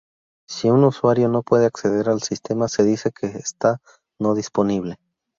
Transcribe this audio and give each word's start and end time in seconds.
Si 0.49 0.67
un 0.67 0.83
usuario 0.83 1.29
no 1.29 1.43
puede 1.43 1.67
acceder 1.67 2.09
al 2.09 2.23
sistema 2.23 2.67
se 2.69 2.81
dice 2.83 3.11
que 3.11 3.27
está 3.27 3.81
no 4.17 4.33
disponible. 4.33 4.97